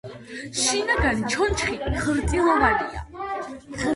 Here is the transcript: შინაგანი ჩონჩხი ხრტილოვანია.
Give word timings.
შინაგანი 0.59 1.27
ჩონჩხი 1.33 1.77
ხრტილოვანია. 2.05 3.05